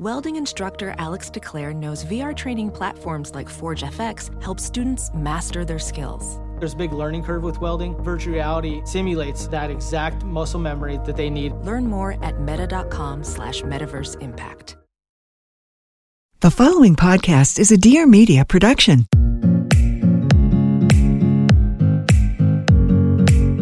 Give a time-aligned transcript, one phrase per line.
[0.00, 5.78] Welding instructor Alex DeClaire knows VR training platforms like Forge FX help students master their
[5.78, 6.40] skills.
[6.58, 8.02] There's a big learning curve with welding.
[8.02, 11.52] Virtual reality simulates that exact muscle memory that they need.
[11.52, 14.78] Learn more at meta.com slash metaverse impact.
[16.40, 19.04] The following podcast is a Dear Media production.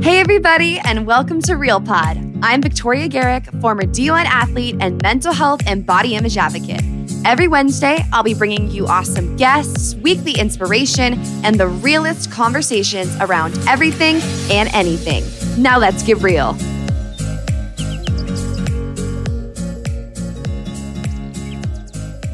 [0.08, 2.16] Hey, everybody, and welcome to Real Pod.
[2.42, 6.80] I'm Victoria Garrick, former D1 athlete and mental health and body image advocate.
[7.26, 13.58] Every Wednesday, I'll be bringing you awesome guests, weekly inspiration, and the realest conversations around
[13.68, 15.24] everything and anything.
[15.62, 16.56] Now let's get real.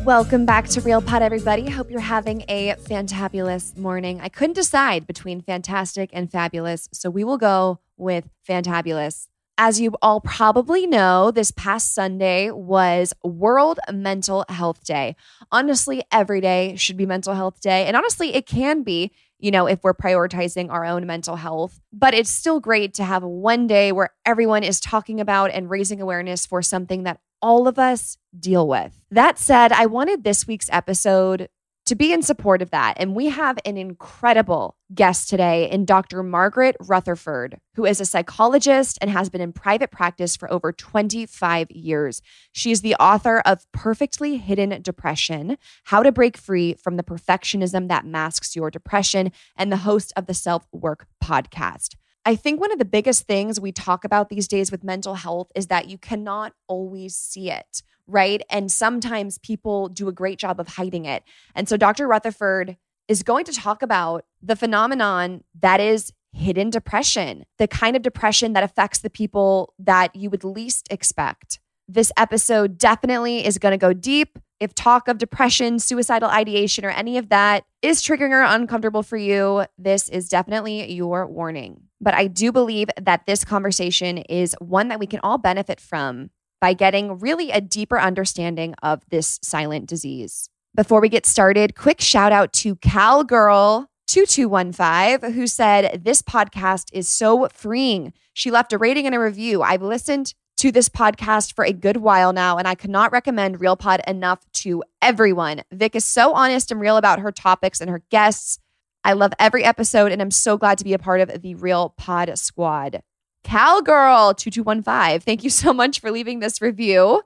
[0.05, 1.71] Welcome back to Real Pod, everybody.
[1.71, 4.21] Hope you're having a fantabulous morning.
[4.21, 9.29] I couldn't decide between fantastic and fabulous, so we will go with fantabulous.
[9.57, 15.17] As you all probably know, this past Sunday was World Mental Health Day.
[15.51, 17.87] Honestly, every day should be Mental Health Day.
[17.87, 21.81] And honestly, it can be, you know, if we're prioritizing our own mental health.
[21.95, 26.03] But it's still great to have one day where everyone is talking about and raising
[26.03, 28.99] awareness for something that all of us deal with.
[29.11, 31.51] That said, I wanted this week's episode
[31.85, 32.95] to be in support of that.
[32.97, 36.23] And we have an incredible guest today in Dr.
[36.23, 41.71] Margaret Rutherford, who is a psychologist and has been in private practice for over 25
[41.71, 42.23] years.
[42.53, 47.89] She is the author of Perfectly Hidden Depression How to Break Free from the Perfectionism
[47.89, 51.97] That Masks Your Depression, and the host of the Selfwork podcast.
[52.25, 55.53] I think one of the biggest things we talk about these days with mental health
[55.55, 58.41] is that you cannot always see it, right?
[58.49, 61.23] And sometimes people do a great job of hiding it.
[61.55, 62.09] And so Dr.
[62.09, 68.03] Rutherford is going to talk about the phenomenon that is hidden depression, the kind of
[68.03, 71.61] depression that affects the people that you would least expect.
[71.87, 74.39] This episode definitely is going to go deep.
[74.61, 79.17] If talk of depression, suicidal ideation, or any of that is triggering or uncomfortable for
[79.17, 81.83] you, this is definitely your warning.
[82.01, 86.31] But I do believe that this conversation is one that we can all benefit from
[86.61, 90.49] by getting really a deeper understanding of this silent disease.
[90.75, 97.09] Before we get started, quick shout out to Cowgirl 2215 who said this podcast is
[97.09, 98.13] so freeing.
[98.33, 99.63] She left a rating and a review.
[99.63, 100.35] I've listened
[100.65, 104.51] to this podcast for a good while now, and I could not recommend RealPod enough
[104.63, 105.63] to everyone.
[105.71, 108.59] Vic is so honest and real about her topics and her guests.
[109.05, 111.91] I love every episode, and I'm so glad to be a part of the Real
[111.99, 113.03] Pod squad.
[113.45, 117.21] Cowgirl2215, thank you so much for leaving this review.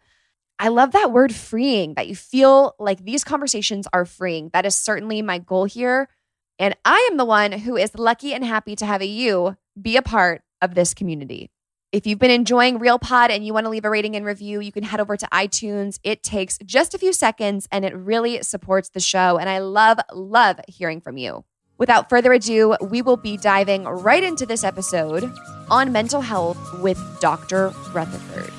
[0.59, 4.51] I love that word freeing, that you feel like these conversations are freeing.
[4.53, 6.09] That is certainly my goal here.
[6.59, 10.03] And I am the one who is lucky and happy to have you be a
[10.03, 11.53] part of this community.
[11.91, 14.61] If you've been enjoying Real Pod and you want to leave a rating and review,
[14.61, 15.99] you can head over to iTunes.
[16.05, 19.39] It takes just a few seconds and it really supports the show.
[19.39, 21.47] And I love, love hearing from you.
[21.79, 25.33] Without further ado, we will be diving right into this episode
[25.71, 27.73] on mental health with Dr.
[27.95, 28.53] Rutherford.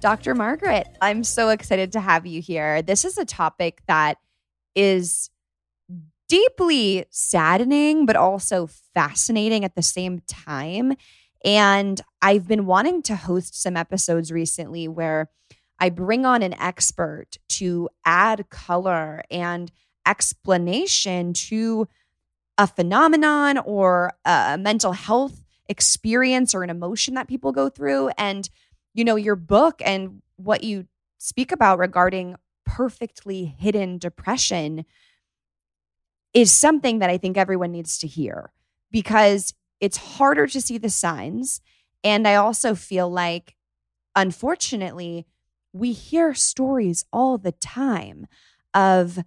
[0.00, 0.34] Dr.
[0.34, 2.80] Margaret, I'm so excited to have you here.
[2.80, 4.16] This is a topic that
[4.74, 5.28] is
[6.28, 10.94] deeply saddening, but also fascinating at the same time.
[11.44, 15.28] And I've been wanting to host some episodes recently where
[15.78, 19.70] I bring on an expert to add color and
[20.06, 21.88] explanation to
[22.56, 28.10] a phenomenon or a mental health experience or an emotion that people go through.
[28.16, 28.48] And
[28.94, 30.86] you know, your book and what you
[31.18, 34.84] speak about regarding perfectly hidden depression
[36.32, 38.52] is something that I think everyone needs to hear
[38.90, 41.60] because it's harder to see the signs.
[42.04, 43.56] And I also feel like,
[44.14, 45.26] unfortunately,
[45.72, 48.26] we hear stories all the time
[48.74, 49.18] of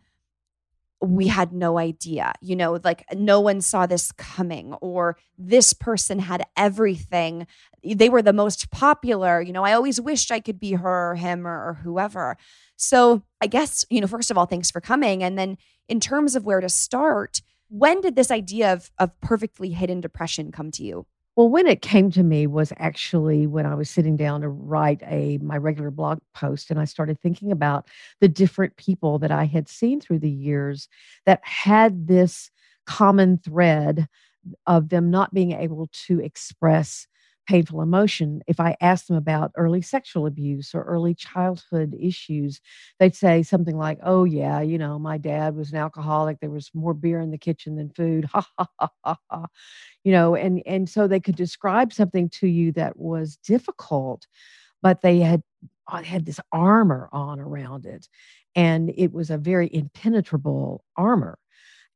[1.04, 6.20] we had no idea, you know, like no one saw this coming, or this person
[6.20, 7.46] had everything.
[7.84, 9.42] They were the most popular.
[9.42, 12.38] You know, I always wished I could be her or him or, or whoever.
[12.78, 15.24] So I guess, you know, first of all, thanks for coming.
[15.24, 15.58] And then
[15.90, 20.52] in terms of where to start, when did this idea of, of perfectly hidden depression
[20.52, 21.06] come to you?
[21.36, 25.02] Well, when it came to me was actually when I was sitting down to write
[25.06, 27.88] a my regular blog post and I started thinking about
[28.22, 30.88] the different people that I had seen through the years
[31.26, 32.52] that had this
[32.86, 34.08] common thread
[34.68, 37.08] of them not being able to express
[37.48, 38.42] painful emotion.
[38.48, 42.62] If I asked them about early sexual abuse or early childhood issues,
[43.00, 46.40] they'd say something like, Oh, yeah, you know, my dad was an alcoholic.
[46.40, 48.26] There was more beer in the kitchen than food.
[48.34, 49.46] Ha ha ha ha ha.
[50.04, 54.28] You know, and and so they could describe something to you that was difficult,
[54.82, 55.44] but they had
[55.88, 58.08] uh, had this armor on around it.
[58.56, 61.38] And it was a very impenetrable armor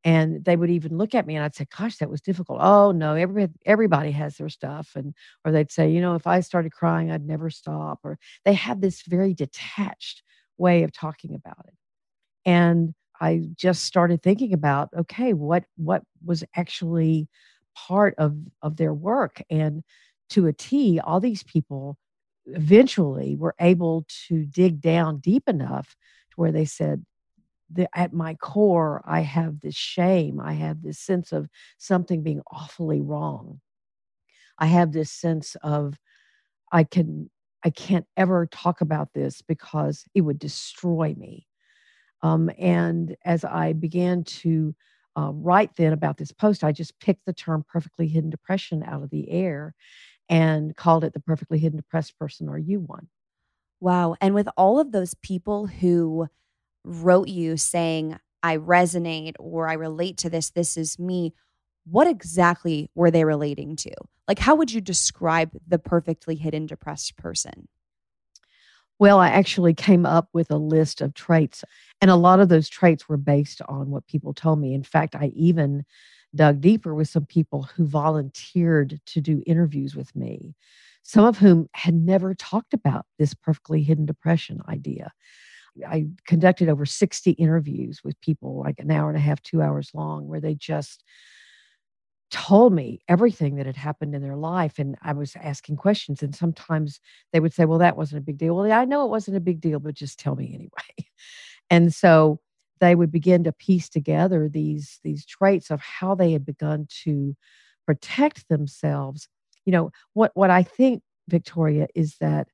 [0.03, 2.91] and they would even look at me and I'd say, "Gosh, that was difficult." Oh
[2.91, 5.13] no, everybody everybody has their stuff, and
[5.45, 8.81] or they'd say, "You know, if I started crying, I'd never stop." Or they have
[8.81, 10.23] this very detached
[10.57, 11.73] way of talking about it,
[12.45, 17.27] and I just started thinking about, okay, what what was actually
[17.75, 19.83] part of of their work, and
[20.29, 21.97] to a T, all these people
[22.47, 25.95] eventually were able to dig down deep enough
[26.31, 27.05] to where they said,
[27.72, 30.40] the, at my core, I have this shame.
[30.40, 33.60] I have this sense of something being awfully wrong.
[34.58, 36.00] I have this sense of
[36.72, 37.30] I can
[37.64, 41.48] I can't ever talk about this because it would destroy me.
[42.22, 44.75] Um, and as I began to
[45.18, 49.04] uh, write then about this post, I just picked the term perfectly hidden depression out
[49.04, 49.75] of the air
[50.30, 52.48] and called it the perfectly hidden depressed person.
[52.48, 53.08] Are you one?
[53.80, 54.16] Wow.
[54.22, 56.28] And with all of those people who
[56.88, 61.34] wrote you saying, I resonate or I relate to this, this is me,
[61.86, 63.92] what exactly were they relating to?
[64.28, 67.68] Like, how would you describe the perfectly hidden depressed person?
[69.00, 71.63] Well, I actually came up with a list of traits,
[72.01, 74.74] and a lot of those traits were based on what people told me.
[74.74, 75.86] In fact, I even
[76.36, 80.56] dug deeper with some people who volunteered to do interviews with me,
[81.04, 85.13] some of whom had never talked about this perfectly hidden depression idea.
[85.85, 89.91] I conducted over 60 interviews with people, like an hour and a half, two hours
[89.94, 91.03] long, where they just
[92.29, 94.79] told me everything that had happened in their life.
[94.79, 96.21] And I was asking questions.
[96.21, 97.00] And sometimes
[97.31, 98.56] they would say, Well, that wasn't a big deal.
[98.56, 101.09] Well, I know it wasn't a big deal, but just tell me anyway.
[101.69, 102.39] and so
[102.80, 107.35] they would begin to piece together these these traits of how they had begun to
[107.85, 109.27] protect themselves.
[109.65, 112.47] You know, what what I think, Victoria, is that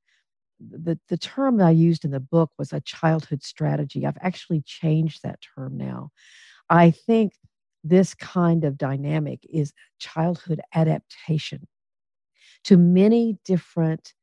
[0.69, 4.05] the, the term I used in the book was a childhood strategy.
[4.05, 6.11] I've actually changed that term now.
[6.69, 7.33] I think
[7.83, 11.67] this kind of dynamic is childhood adaptation
[12.63, 14.13] to many different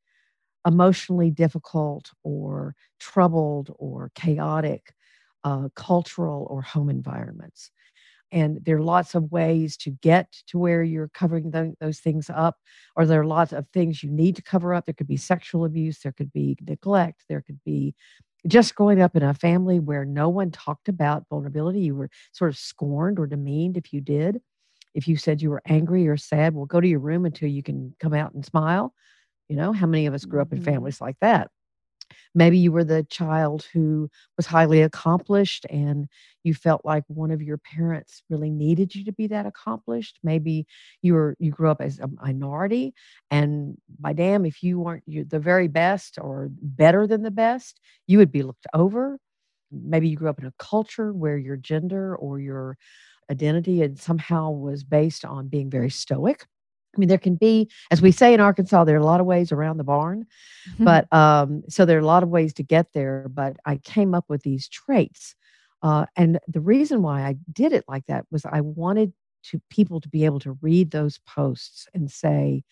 [0.65, 4.93] emotionally difficult or troubled or chaotic
[5.43, 7.71] uh, cultural or home environments
[8.31, 12.29] and there are lots of ways to get to where you're covering the, those things
[12.33, 12.57] up.
[12.95, 14.85] Or there are lots of things you need to cover up?
[14.85, 17.95] There could be sexual abuse there could be neglect there could be
[18.47, 21.81] just growing up in a family where no one talked about vulnerability.
[21.81, 24.41] You were sort of scorned or demeaned if you did.
[24.95, 27.63] If you said you were angry or sad well go to your room until you
[27.63, 28.93] can come out and smile.
[29.47, 30.71] You know how many of us grew up in mm-hmm.
[30.71, 31.49] families like that
[32.33, 36.07] maybe you were the child who was highly accomplished and
[36.43, 40.19] you felt like one of your parents really needed you to be that accomplished.
[40.23, 40.65] Maybe
[41.01, 42.93] you were you grew up as a minority
[43.29, 48.17] and by damn if you weren't the very best or better than the best you
[48.17, 49.17] would be looked over.
[49.71, 52.77] Maybe you grew up in a culture where your gender or your
[53.31, 56.45] identity and somehow was based on being very stoic
[56.95, 59.25] I mean, there can be, as we say in Arkansas, there are a lot of
[59.25, 60.25] ways around the barn.
[60.71, 60.83] Mm-hmm.
[60.83, 63.27] But um, so there are a lot of ways to get there.
[63.29, 65.35] But I came up with these traits.
[65.81, 69.99] Uh, and the reason why I did it like that was I wanted to people
[70.01, 72.63] to be able to read those posts and say,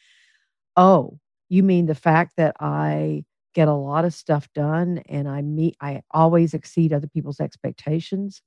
[0.76, 3.24] oh, you mean the fact that I
[3.56, 8.42] get a lot of stuff done and I meet, I always exceed other people's expectations.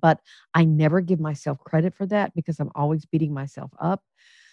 [0.00, 0.20] But
[0.54, 4.02] I never give myself credit for that because I'm always beating myself up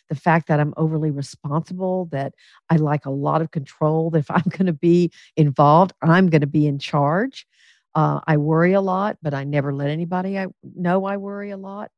[0.10, 2.34] the fact that I'm overly responsible, that
[2.70, 6.42] I like a lot of control, that if I'm going to be involved, I'm going
[6.42, 7.48] to be in charge.
[7.96, 11.58] Uh, I worry a lot, but I never let anybody I know I worry a
[11.58, 11.92] lot.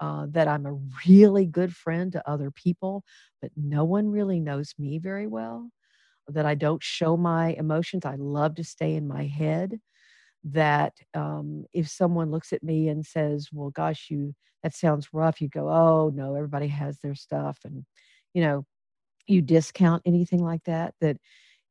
[0.00, 3.04] Uh, that I'm a really good friend to other people,
[3.40, 5.70] but no one really knows me very well.
[6.28, 8.04] That I don't show my emotions.
[8.06, 9.80] I love to stay in my head.
[10.44, 15.40] That um, if someone looks at me and says, "Well, gosh, you that sounds rough,"
[15.40, 17.84] you go, "Oh no, everybody has their stuff," and
[18.34, 18.64] you know,
[19.26, 20.94] you discount anything like that.
[21.00, 21.18] That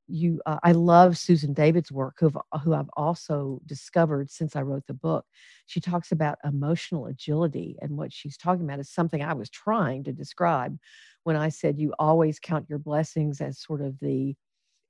[0.07, 2.31] you, uh, I love Susan David's work, who
[2.63, 5.25] who I've also discovered since I wrote the book.
[5.67, 10.03] She talks about emotional agility, and what she's talking about is something I was trying
[10.05, 10.77] to describe
[11.23, 14.35] when I said you always count your blessings as sort of the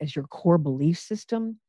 [0.02, 1.60] as your core belief system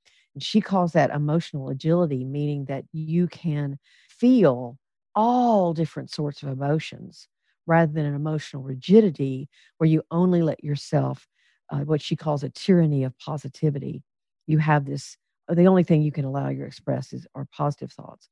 [0.40, 4.78] she calls that emotional agility, meaning that you can feel
[5.14, 7.28] all different sorts of emotions
[7.66, 9.48] rather than an emotional rigidity
[9.78, 11.26] where you only let yourself,
[11.70, 14.02] uh, what she calls a tyranny of positivity.
[14.46, 15.16] You have this,
[15.48, 18.28] uh, the only thing you can allow your express is are positive thoughts.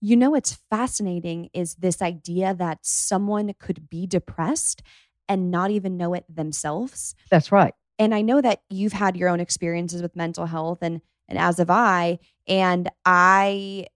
[0.00, 4.82] You know, what's fascinating is this idea that someone could be depressed
[5.28, 7.14] and not even know it themselves.
[7.30, 7.74] That's right.
[7.98, 11.58] And I know that you've had your own experiences with mental health and and as
[11.58, 12.18] have I.
[12.46, 13.86] And I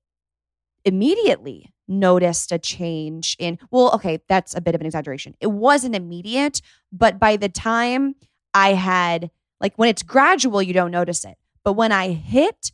[0.85, 5.35] immediately noticed a change in, well, okay, that's a bit of an exaggeration.
[5.41, 6.63] It wasn't immediate,
[6.93, 8.15] but by the time
[8.55, 11.37] I had, like, when it's gradual, you don't notice it.
[11.65, 12.73] But when I hit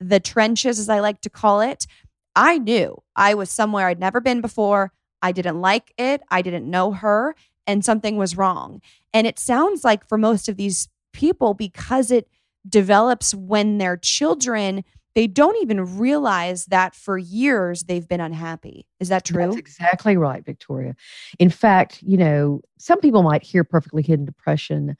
[0.00, 1.86] the trenches, as I like to call it,
[2.34, 4.92] I knew I was somewhere I'd never been before.
[5.20, 6.22] I didn't like it.
[6.30, 7.34] I didn't know her,
[7.66, 8.80] and something was wrong.
[9.12, 12.28] And it sounds like for most of these people, because it
[12.68, 14.84] develops when they're children,
[15.14, 18.86] they don't even realize that for years they've been unhappy.
[19.00, 19.46] Is that true?
[19.46, 20.94] That's exactly right, Victoria.
[21.38, 24.96] In fact, you know, some people might hear perfectly hidden depression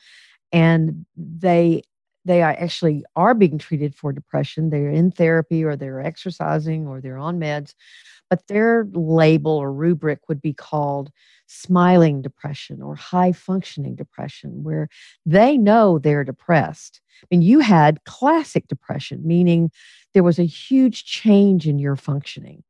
[0.52, 1.82] and they
[2.24, 4.68] they actually are being treated for depression.
[4.68, 7.74] They're in therapy or they're exercising or they're on meds,
[8.30, 11.10] but their label or rubric would be called
[11.46, 14.88] smiling depression or high functioning depression, where
[15.24, 17.00] they know they're depressed.
[17.22, 19.70] I mean, you had classic depression, meaning
[20.14, 22.62] there was a huge change in your functioning.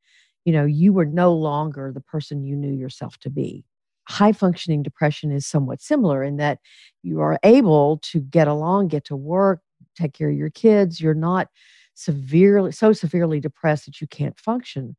[0.45, 3.65] You know, you were no longer the person you knew yourself to be.
[4.09, 6.61] High functioning depression is somewhat similar in that
[7.03, 9.61] you are able to get along, get to work,
[9.97, 11.01] take care of your kids.
[11.01, 11.49] You're not
[11.95, 14.97] severely, so severely depressed that you can't function,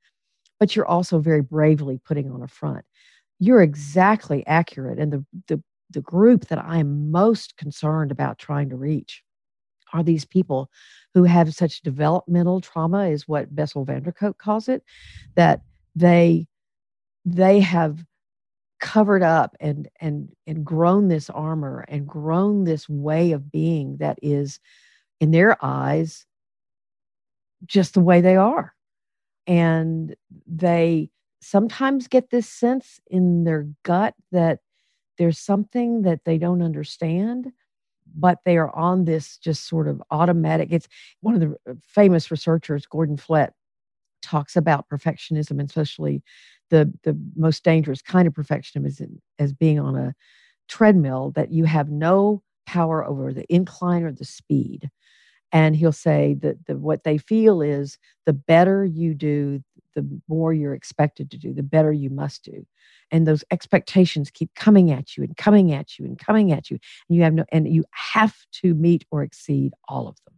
[0.59, 2.85] but you're also very bravely putting on a front
[3.39, 4.99] you're exactly accurate.
[4.99, 9.23] And the, the, the group that I am most concerned about trying to reach
[9.93, 10.69] are these people
[11.15, 14.83] who have such developmental trauma, is what Bessel van der Kolk calls it,
[15.35, 15.61] that
[15.95, 16.45] they
[17.25, 18.05] they have
[18.79, 24.19] covered up and and and grown this armor and grown this way of being that
[24.21, 24.59] is
[25.19, 26.25] in their eyes
[27.65, 28.73] just the way they are
[29.49, 30.15] and
[30.45, 31.09] they
[31.41, 34.59] sometimes get this sense in their gut that
[35.17, 37.51] there's something that they don't understand
[38.15, 40.69] but they are on this just sort of automatic.
[40.71, 40.87] It's
[41.21, 43.53] one of the famous researchers gordon flett
[44.21, 46.23] talks about perfectionism and especially
[46.69, 49.01] the the most dangerous kind of perfectionism is
[49.39, 50.13] as being on a
[50.67, 54.89] treadmill that you have no power over the incline or the speed
[55.51, 59.61] and he'll say that the, what they feel is the better you do
[59.95, 62.65] the more you're expected to do, the better you must do.
[63.11, 66.77] And those expectations keep coming at you and coming at you and coming at you.
[67.09, 70.35] And you have no, and you have to meet or exceed all of them.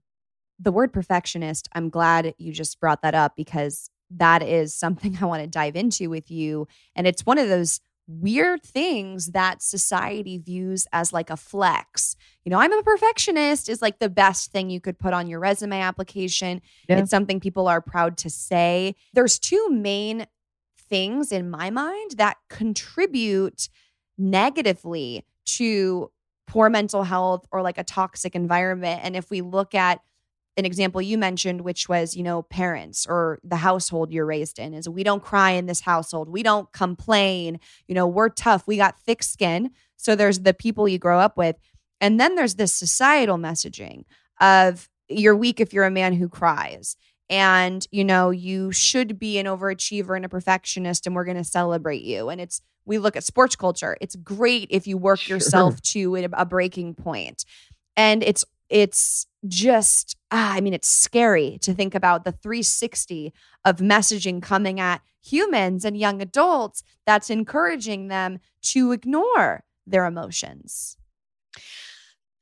[0.59, 5.25] The word perfectionist, I'm glad you just brought that up because that is something I
[5.25, 6.67] want to dive into with you.
[6.95, 12.15] And it's one of those weird things that society views as like a flex.
[12.43, 15.39] You know, I'm a perfectionist is like the best thing you could put on your
[15.39, 16.61] resume application.
[16.89, 16.99] Yeah.
[16.99, 18.95] It's something people are proud to say.
[19.13, 20.27] There's two main
[20.89, 23.69] things in my mind that contribute
[24.17, 26.11] negatively to
[26.47, 29.01] poor mental health or like a toxic environment.
[29.03, 30.01] And if we look at
[30.57, 34.73] an example you mentioned, which was, you know, parents or the household you're raised in,
[34.73, 36.27] is we don't cry in this household.
[36.27, 37.59] We don't complain.
[37.87, 38.67] You know, we're tough.
[38.67, 39.71] We got thick skin.
[39.97, 41.55] So there's the people you grow up with.
[42.01, 44.03] And then there's this societal messaging
[44.41, 46.97] of you're weak if you're a man who cries.
[47.29, 51.45] And, you know, you should be an overachiever and a perfectionist, and we're going to
[51.45, 52.27] celebrate you.
[52.27, 53.95] And it's, we look at sports culture.
[54.01, 55.37] It's great if you work sure.
[55.37, 57.45] yourself to a breaking point.
[57.95, 63.33] And it's it's just ah, i mean it's scary to think about the 360
[63.65, 70.97] of messaging coming at humans and young adults that's encouraging them to ignore their emotions.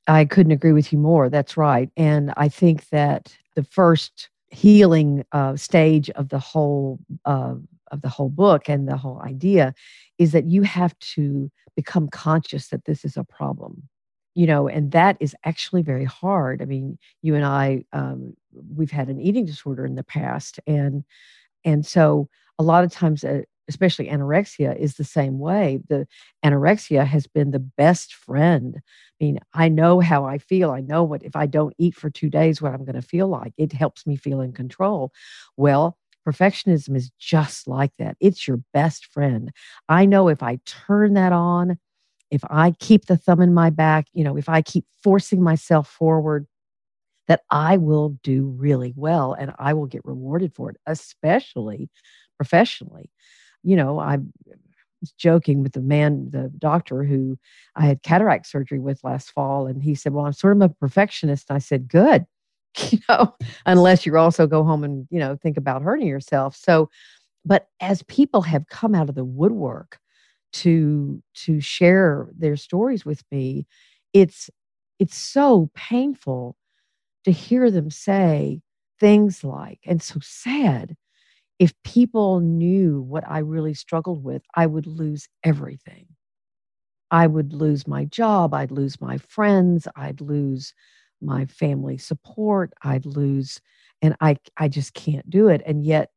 [0.08, 1.30] I couldn't agree with you more.
[1.30, 1.90] That's right.
[1.98, 7.56] And i think that the first healing uh, stage of the whole uh,
[7.92, 9.74] of the whole book and the whole idea
[10.18, 13.84] is that you have to become conscious that this is a problem
[14.36, 16.62] you know and that is actually very hard.
[16.62, 18.36] I mean you and i um,
[18.76, 21.04] we've had an eating disorder in the past and
[21.66, 25.80] and so a lot of times uh, especially anorexia is the same way.
[25.90, 26.08] The
[26.44, 28.78] anorexia has been the best friend.
[29.22, 30.72] I mean i know how i feel.
[30.72, 33.28] I know what if i don't eat for two days what i'm going to feel
[33.28, 33.54] like.
[33.58, 35.12] It helps me feel in control.
[35.58, 38.18] Well perfectionism is just like that.
[38.20, 39.52] It's your best friend.
[39.88, 41.78] I know if i turn that on
[42.32, 45.88] if i keep the thumb in my back you know if i keep forcing myself
[45.88, 46.46] forward
[47.30, 51.88] that I will do really well and I will get rewarded for it, especially
[52.38, 53.12] professionally.
[53.64, 54.18] You know, I
[55.00, 57.38] was joking with the man, the doctor who
[57.76, 60.70] I had cataract surgery with last fall, and he said, Well, I'm sort of a
[60.70, 61.52] perfectionist.
[61.52, 62.26] I said, Good.
[62.92, 66.56] You know, unless you also go home and, you know, think about hurting yourself.
[66.56, 66.90] So,
[67.44, 70.00] but as people have come out of the woodwork
[70.53, 73.68] to to share their stories with me,
[74.13, 74.50] it's
[75.00, 76.56] it's so painful
[77.25, 78.62] to hear them say
[79.00, 80.96] things like, and so sad,
[81.60, 86.08] if people knew what I really struggled with, I would lose everything.
[87.12, 88.53] I would lose my job.
[88.53, 89.88] I'd lose my friends.
[89.96, 90.74] I'd lose
[91.22, 92.72] my family support.
[92.84, 93.60] I'd lose,
[94.01, 95.62] and I, I just can't do it.
[95.65, 96.12] And yet,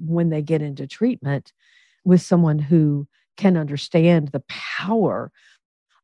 [0.00, 1.52] when they get into treatment
[2.04, 5.30] with someone who can understand the power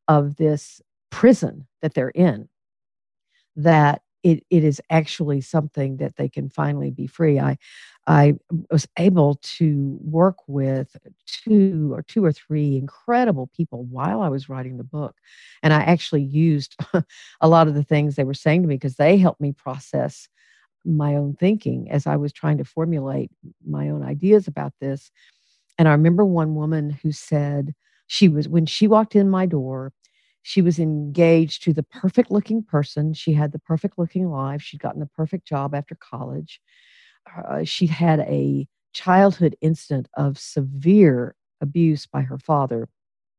[0.08, 2.48] of this prison that they're in,
[3.56, 7.38] that it, it is actually something that they can finally be free.
[7.38, 7.56] I,
[8.06, 8.34] I
[8.70, 10.96] was able to work with
[11.26, 15.16] two or two or three incredible people while I was writing the book.
[15.62, 16.76] And I actually used
[17.40, 20.28] a lot of the things they were saying to me because they helped me process
[20.84, 23.30] my own thinking as I was trying to formulate
[23.66, 25.10] my own ideas about this.
[25.80, 27.74] And I remember one woman who said,
[28.06, 29.94] she was, when she walked in my door,
[30.42, 33.14] she was engaged to the perfect looking person.
[33.14, 34.60] She had the perfect looking life.
[34.60, 36.60] She'd gotten the perfect job after college.
[37.34, 42.86] Uh, she'd had a childhood incident of severe abuse by her father,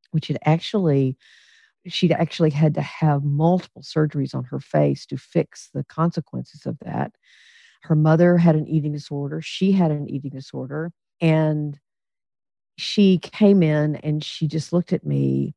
[0.09, 1.17] which had actually,
[1.85, 6.79] she'd actually had to have multiple surgeries on her face to fix the consequences of
[6.79, 7.11] that.
[7.83, 9.43] Her mother had an eating disorder.
[9.43, 10.91] She had an eating disorder.
[11.21, 11.79] And
[12.77, 15.55] she came in and she just looked at me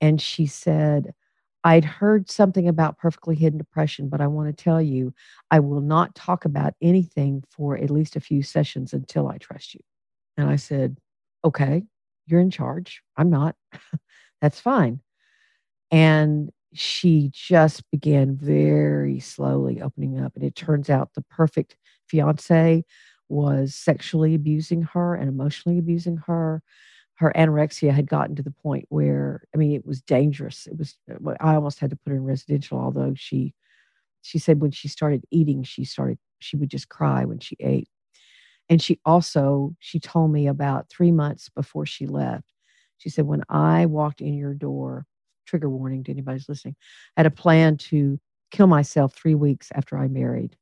[0.00, 1.14] and she said,
[1.64, 5.12] I'd heard something about perfectly hidden depression, but I want to tell you,
[5.50, 9.74] I will not talk about anything for at least a few sessions until I trust
[9.74, 9.80] you.
[10.36, 10.98] And I said,
[11.44, 11.84] Okay,
[12.26, 13.02] you're in charge.
[13.16, 13.56] I'm not.
[14.40, 15.00] That's fine.
[15.90, 20.32] And she just began very slowly opening up.
[20.36, 21.76] And it turns out the perfect
[22.08, 22.84] fiance
[23.28, 26.62] was sexually abusing her and emotionally abusing her.
[27.14, 30.66] Her anorexia had gotten to the point where i mean it was dangerous.
[30.66, 33.54] It was uh, i almost had to put her in residential although she
[34.22, 37.88] she said when she started eating she started she would just cry when she ate.
[38.68, 42.52] And she also she told me about three months before she left
[42.98, 45.06] she said when i walked in your door
[45.46, 46.76] trigger warning to anybody who's listening
[47.16, 48.18] i had a plan to
[48.50, 50.56] kill myself three weeks after i married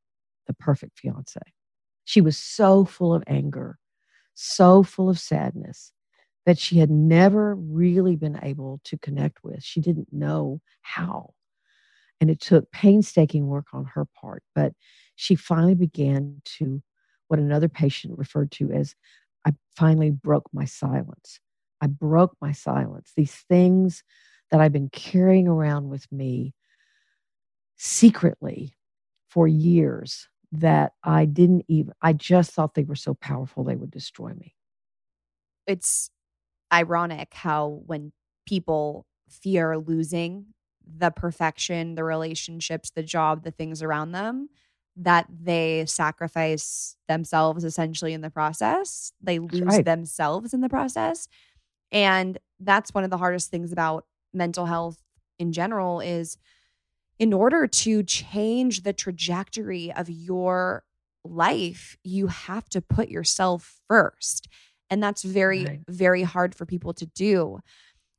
[0.47, 1.41] the perfect fiance
[2.07, 3.79] she was so full of anger
[4.37, 5.93] so full of sadness
[6.45, 9.65] that she had never really been able to connect with.
[9.65, 11.33] She didn't know how.
[12.21, 14.73] And it took painstaking work on her part, but
[15.17, 16.83] she finally began to
[17.29, 18.95] what another patient referred to as
[19.45, 21.41] I finally broke my silence.
[21.81, 23.13] I broke my silence.
[23.17, 24.05] These things
[24.51, 26.55] that I've been carrying around with me
[27.77, 28.75] secretly
[29.29, 30.29] for years
[30.61, 34.55] that I didn't even, I just thought they were so powerful they would destroy me.
[35.67, 36.11] It's
[36.73, 38.13] ironic how when
[38.47, 40.47] people fear losing
[40.87, 44.49] the perfection, the relationships, the job, the things around them,
[44.97, 49.13] that they sacrifice themselves essentially in the process.
[49.21, 49.85] They lose right.
[49.85, 51.29] themselves in the process.
[51.93, 55.03] And that's one of the hardest things about mental health
[55.39, 56.39] in general is
[57.19, 60.85] in order to change the trajectory of your
[61.25, 64.49] life, you have to put yourself first.
[64.91, 65.81] And that's very, right.
[65.89, 67.61] very hard for people to do.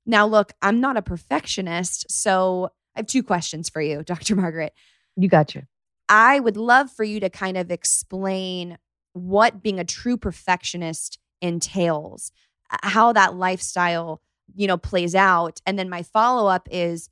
[0.06, 2.12] Now, look, I'm not a perfectionist.
[2.12, 4.36] So I have two questions for you, Dr.
[4.36, 4.74] Margaret.
[5.16, 5.64] You got you.
[6.10, 8.78] I would love for you to kind of explain
[9.14, 12.32] what being a true perfectionist entails,
[12.70, 14.22] how that lifestyle,
[14.56, 15.60] you know, plays out.
[15.66, 17.10] And then my follow up is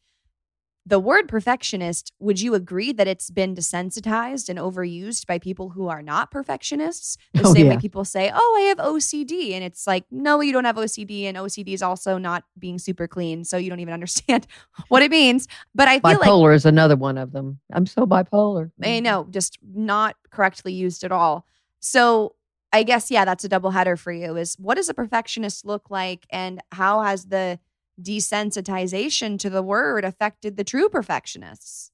[0.88, 5.88] the word perfectionist, would you agree that it's been desensitized and overused by people who
[5.88, 7.18] are not perfectionists?
[7.34, 9.54] The Oh, same way people say, oh, I have OCD.
[9.54, 11.24] And it's like, no, you don't have OCD.
[11.24, 13.44] And OCD is also not being super clean.
[13.44, 14.46] So you don't even understand
[14.90, 15.48] what it means.
[15.74, 17.60] But I feel like Bipolar is another one of them.
[17.74, 18.72] I'm so bipolar.
[18.84, 21.48] I know, just not correctly used at all.
[21.80, 22.36] So
[22.72, 24.36] I guess yeah, that's a double header for you.
[24.36, 27.58] Is what does a perfectionist look like, and how has the
[28.02, 31.92] desensitization to the word affected the true perfectionists?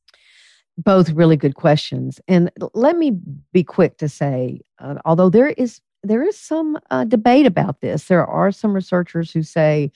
[0.77, 2.19] both really good questions.
[2.27, 3.11] And let me
[3.53, 8.05] be quick to say uh, although there is there is some uh, debate about this
[8.05, 9.91] there are some researchers who say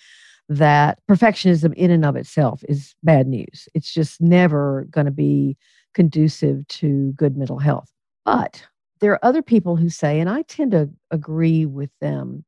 [0.47, 3.67] that perfectionism in and of itself is bad news.
[3.73, 5.57] It's just never going to be
[5.95, 7.89] conducive to good mental health.
[8.25, 8.63] But
[9.01, 12.45] there are other people who say and i tend to agree with them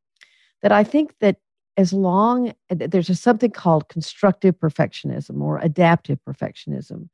[0.62, 1.38] that i think that
[1.78, 7.08] as long there's a, something called constructive perfectionism or adaptive perfectionism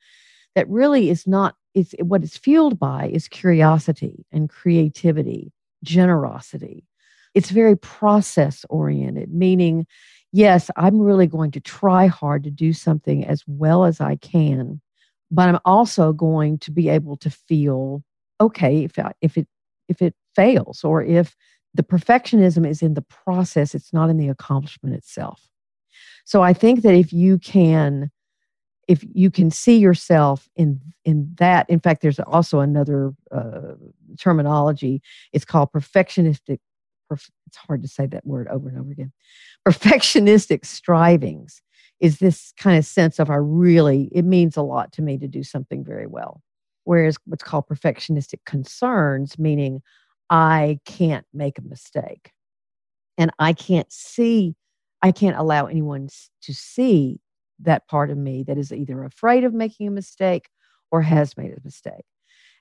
[0.56, 5.52] that really is not it's what it's fueled by is curiosity and creativity
[5.84, 6.86] generosity.
[7.34, 9.86] It's very process oriented meaning
[10.34, 14.82] yes i'm really going to try hard to do something as well as i can
[15.32, 18.04] but i'm also going to be able to feel
[18.42, 19.48] okay if I, if it
[19.88, 21.36] if it fails or if
[21.74, 25.48] the perfectionism is in the process it's not in the accomplishment itself.
[26.26, 28.12] So i think that if you can
[28.88, 33.76] if you can see yourself in in that in fact there's also another uh,
[34.20, 36.60] terminology it's called perfectionistic
[37.12, 39.12] perf- it's hard to say that word over and over again.
[39.68, 41.62] Perfectionistic strivings
[42.00, 45.28] is this kind of sense of i really it means a lot to me to
[45.28, 46.42] do something very well.
[46.86, 49.82] Whereas what's called perfectionistic concerns meaning
[50.34, 52.32] i can't make a mistake
[53.18, 54.56] and i can't see
[55.02, 56.10] i can't allow anyone
[56.42, 57.22] to see
[57.60, 60.50] that part of me that is either afraid of making a mistake
[60.92, 62.06] or has made a mistake.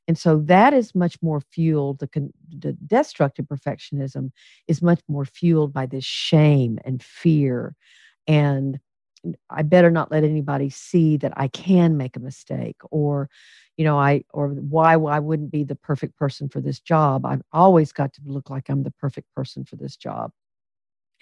[0.08, 4.30] And so that is much more fueled, the, con- the destructive perfectionism
[4.66, 7.76] is much more fueled by this shame and fear.
[8.26, 8.80] And
[9.50, 13.28] I better not let anybody see that I can make a mistake or,
[13.76, 17.24] you know, I, or why I wouldn't be the perfect person for this job.
[17.26, 20.32] I've always got to look like I'm the perfect person for this job.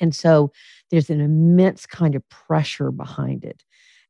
[0.01, 0.51] And so
[0.91, 3.65] there's an immense kind of pressure behind it.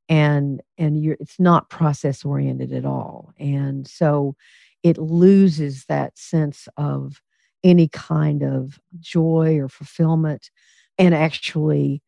[0.08, 3.32] And and you're it's not process oriented at all.
[3.38, 4.36] And so
[4.82, 7.22] it loses that sense of
[7.64, 10.50] any kind of joy or fulfillment.
[10.98, 12.02] And actually,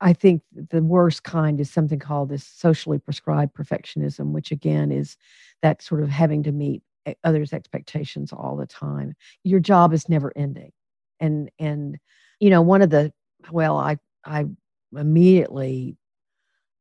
[0.00, 5.16] I think the worst kind is something called this socially prescribed perfectionism, which again is
[5.62, 6.82] that sort of having to meet
[7.24, 9.14] others' expectations all the time.
[9.44, 10.72] Your job is never ending.
[11.20, 11.98] And and
[12.40, 13.12] you know, one of the
[13.50, 14.46] well, I I
[14.94, 15.96] immediately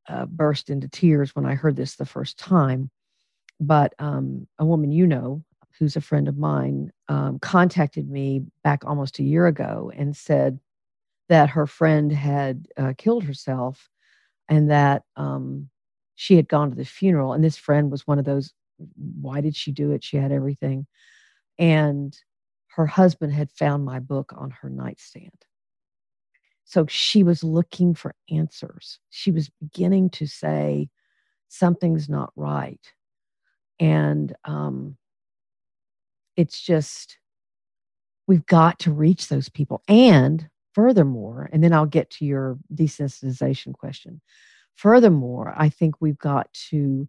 [0.08, 2.90] uh, burst into tears when I heard this the first time.
[3.60, 5.44] But um, a woman you know,
[5.80, 10.60] who's a friend of mine, um, contacted me back almost a year ago and said
[11.30, 13.90] that her friend had uh, killed herself
[14.48, 15.70] and that um,
[16.16, 17.34] she had gone to the funeral.
[17.34, 18.54] And this friend was one of those,
[19.22, 20.04] why did she do it?
[20.04, 20.86] She had everything.
[21.58, 22.18] And
[22.68, 25.32] her husband had found my book on her nightstand.
[26.66, 29.00] So she was looking for answers.
[29.10, 30.90] She was beginning to say,
[31.48, 32.82] something's not right.
[33.80, 34.98] And um,
[36.36, 37.18] it's just,
[38.28, 39.84] we've got to reach those people.
[39.88, 44.22] And furthermore, and then I'll get to your desensitization question.
[44.76, 47.08] Furthermore, I think we've got to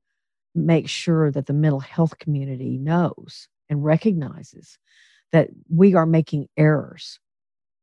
[0.55, 4.79] make sure that the mental health community knows and recognizes
[5.33, 7.19] that we are making errors.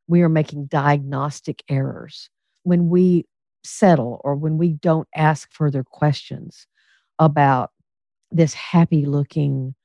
[0.08, 2.30] We are making diagnostic errors
[2.64, 3.26] when we
[3.66, 6.66] settle or when we don't ask further questions
[7.20, 7.72] about
[8.32, 9.76] this happy looking,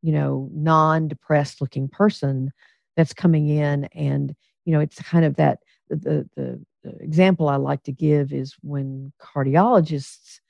[0.00, 2.52] you know, non depressed looking person
[2.96, 3.84] that's coming in.
[3.94, 4.34] And,
[4.64, 8.56] you know, it's kind of that the, the, the example I like to give is
[8.62, 10.40] when cardiologists,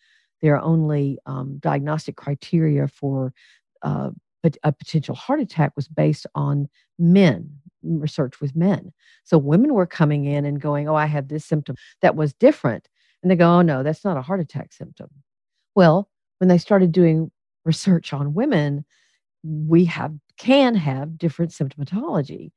[0.40, 3.32] their only um, diagnostic criteria for
[3.82, 4.10] uh,
[4.64, 7.48] a potential heart attack was based on men,
[7.82, 8.92] research with men.
[9.24, 12.88] So women were coming in and going, Oh, I have this symptom that was different.
[13.22, 15.10] And they go, Oh, no, that's not a heart attack symptom.
[15.76, 17.30] Well, when they started doing
[17.64, 18.84] research on women,
[19.44, 22.50] we have can have different symptomatology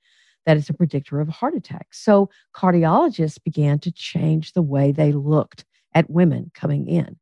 [0.45, 1.88] that is a predictor of heart attack.
[1.91, 7.17] So cardiologists began to change the way they looked at women coming in.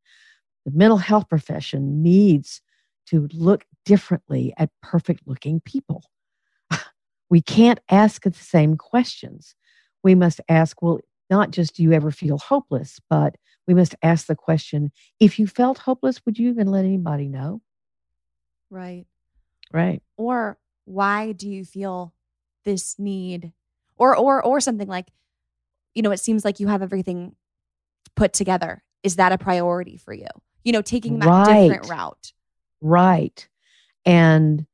[0.66, 2.62] The mental health profession needs
[3.08, 6.04] to look differently at perfect looking people.
[7.30, 9.56] we can't ask the same questions.
[10.04, 13.36] We must ask, well, not just do you ever feel hopeless, but
[13.68, 17.62] we must ask the question if you felt hopeless, would you even let anybody know?
[18.70, 19.06] Right.
[19.72, 20.02] Right.
[20.18, 22.14] Or why do you feel
[22.64, 23.54] this need?
[23.98, 25.12] Or or or something like,
[25.94, 27.36] you know, it seems like you have everything
[28.16, 28.84] put together.
[29.04, 30.28] Is that a priority for you?
[30.64, 31.70] You know, taking that Right.
[31.70, 32.34] different route.
[32.82, 33.48] Right.
[34.06, 34.66] And,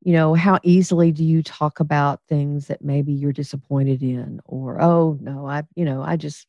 [0.00, 4.40] you know, how easily do you talk about things that maybe you're disappointed in?
[4.46, 6.46] Or, oh, no, I, you know, I just,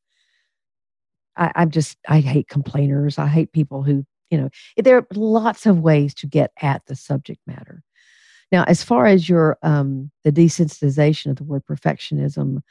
[1.36, 3.20] I, I'm just, I hate complainers.
[3.20, 6.96] I hate people who, you know, there are lots of ways to get at the
[6.96, 7.84] subject matter.
[8.54, 12.62] Now, as far as your, um, the desensitization of the word perfectionism,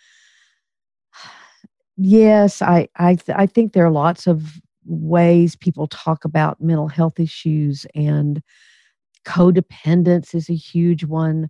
[1.96, 6.86] yes, I, I, th- I think there are lots of ways people talk about mental
[6.86, 8.40] health issues and
[9.26, 11.48] codependence is a huge one.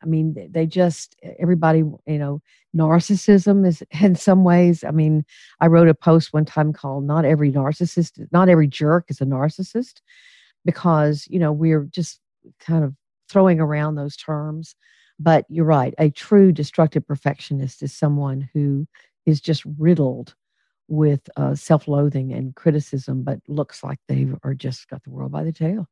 [0.00, 2.40] I mean, they just everybody, you know,
[2.76, 4.84] narcissism is in some ways.
[4.84, 5.24] I mean,
[5.60, 9.24] I wrote a post one time called "Not every narcissist, not every jerk is a
[9.24, 10.00] narcissist,"
[10.64, 12.18] because you know we're just
[12.58, 12.94] kind of
[13.32, 14.74] throwing around those terms.
[15.18, 15.94] But you're right.
[15.98, 18.86] A true destructive perfectionist is someone who
[19.26, 20.34] is just riddled
[20.88, 25.44] with uh, self-loathing and criticism, but looks like they are just got the world by
[25.44, 25.86] the tail.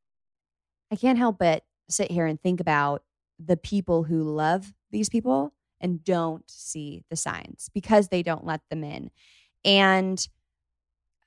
[0.92, 3.02] I can't help but sit here and think about
[3.38, 8.60] the people who love these people and don't see the signs because they don't let
[8.68, 9.10] them in.
[9.64, 10.26] And,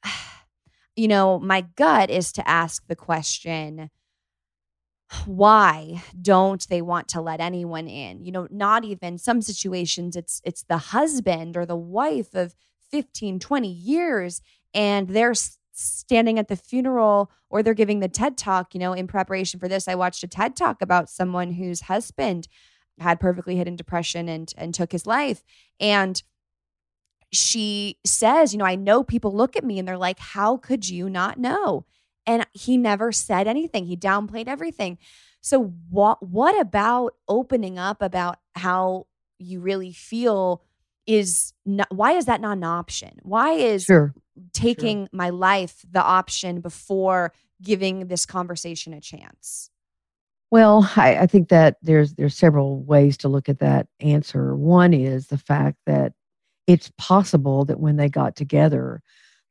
[0.96, 3.90] you know, my gut is to ask the question
[5.26, 8.24] why don't they want to let anyone in?
[8.24, 12.56] You know not even some situations it's it's the husband or the wife of
[12.92, 14.42] 15 20 years
[14.74, 15.34] and they're
[15.74, 19.68] standing at the funeral or they're giving the TED talk, you know, in preparation for
[19.68, 22.48] this, I watched a TED talk about someone whose husband
[23.00, 25.44] had perfectly hidden depression and and took his life.
[25.80, 26.22] And
[27.32, 30.88] she says, you know, I know people look at me and they're like, "How could
[30.88, 31.86] you not know?"
[32.26, 33.86] And he never said anything.
[33.86, 34.98] He downplayed everything.
[35.42, 39.08] So what what about opening up about how
[39.40, 40.64] you really feel
[41.06, 43.20] is not, why is that not an option?
[43.24, 44.14] Why is Sure.
[44.54, 49.70] taking my life the option before giving this conversation a chance?
[50.50, 54.56] Well, I, I think that there's there's several ways to look at that answer.
[54.56, 56.14] One is the fact that
[56.68, 59.02] it's possible that when they got together,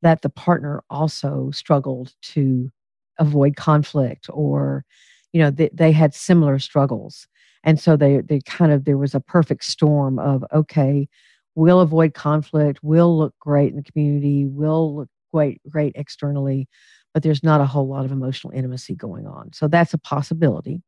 [0.03, 2.71] that the partner also struggled to
[3.19, 4.85] avoid conflict, or
[5.33, 7.27] you know they, they had similar struggles,
[7.65, 11.09] and so they they kind of there was a perfect storm of okay,
[11.55, 16.69] we'll avoid conflict, we'll look great in the community, we'll look great great externally,
[17.15, 19.53] but there's not a whole lot of emotional intimacy going on.
[19.53, 20.83] So that's a possibility.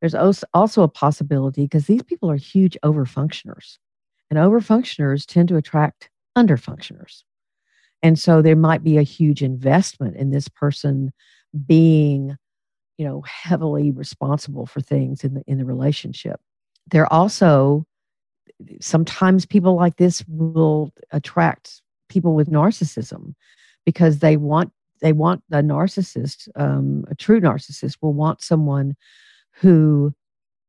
[0.00, 3.78] There's als- also a possibility because these people are huge overfunctioners,
[4.30, 7.22] and overfunctioners tend to attract underfunctioners.
[8.02, 11.12] And so there might be a huge investment in this person
[11.66, 12.36] being,
[12.96, 16.40] you know, heavily responsible for things in the in the relationship.
[16.90, 17.86] They're also
[18.80, 23.34] sometimes people like this will attract people with narcissism
[23.84, 28.94] because they want they want a narcissist um, a true narcissist will want someone
[29.52, 30.12] who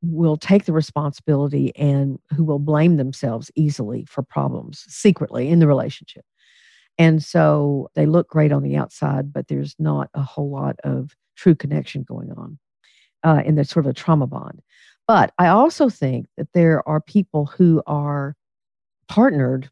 [0.02, 5.68] will take the responsibility and who will blame themselves easily for problems secretly in the
[5.68, 6.24] relationship
[7.00, 11.16] and so they look great on the outside but there's not a whole lot of
[11.36, 12.60] true connection going on
[13.24, 14.62] uh, in the sort of a trauma bond
[15.10, 18.36] but I also think that there are people who are
[19.08, 19.72] partnered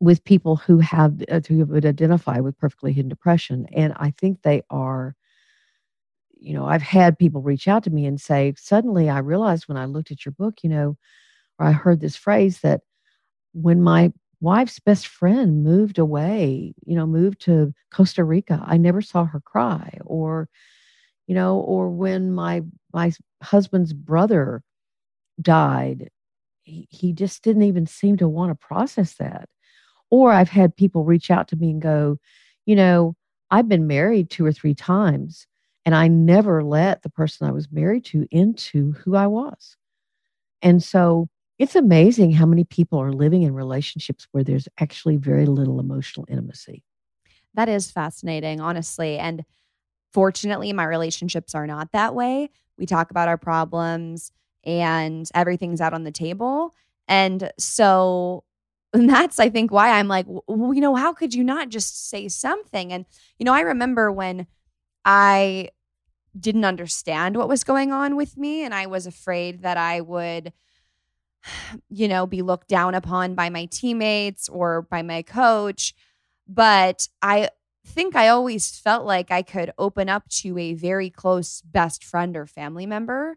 [0.00, 4.40] with people who have uh, who would identify with perfectly hidden depression, and I think
[4.40, 5.14] they are.
[6.38, 9.76] You know, I've had people reach out to me and say, suddenly I realized when
[9.76, 10.96] I looked at your book, you know,
[11.58, 12.80] or I heard this phrase that
[13.52, 14.10] when my
[14.40, 19.40] wife's best friend moved away, you know, moved to Costa Rica, I never saw her
[19.40, 20.48] cry, or
[21.26, 24.62] you know, or when my my husband's brother
[25.40, 26.10] died,
[26.62, 29.48] he, he just didn't even seem to want to process that.
[30.10, 32.18] Or I've had people reach out to me and go,
[32.66, 33.16] you know,
[33.50, 35.46] I've been married two or three times
[35.84, 39.76] and I never let the person I was married to into who I was.
[40.62, 41.28] And so
[41.60, 46.24] it's amazing how many people are living in relationships where there's actually very little emotional
[46.26, 46.82] intimacy.
[47.52, 49.18] That is fascinating, honestly.
[49.18, 49.44] And
[50.10, 52.48] fortunately, my relationships are not that way.
[52.78, 54.32] We talk about our problems
[54.64, 56.74] and everything's out on the table.
[57.06, 58.44] And so
[58.94, 62.08] and that's, I think, why I'm like, well, you know, how could you not just
[62.08, 62.90] say something?
[62.90, 63.04] And,
[63.38, 64.46] you know, I remember when
[65.04, 65.68] I
[66.38, 70.54] didn't understand what was going on with me and I was afraid that I would
[71.88, 75.94] you know, be looked down upon by my teammates or by my coach
[76.48, 77.50] But I
[77.86, 82.36] think I always felt like I could open up to a very close best friend
[82.36, 83.36] or family member.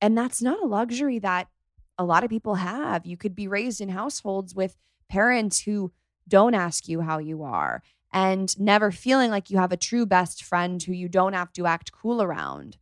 [0.00, 1.48] And that's not a luxury that
[1.98, 3.06] a lot of people have.
[3.06, 4.76] You could be raised in households with
[5.08, 5.92] parents who
[6.28, 10.42] don't ask you how you are and never feeling like you have a true best
[10.44, 12.76] friend who you don't have to act cool around.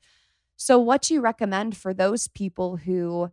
[0.57, 3.31] So, what do you recommend for those people who